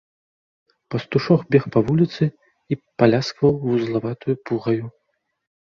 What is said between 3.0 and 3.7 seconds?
паляскваў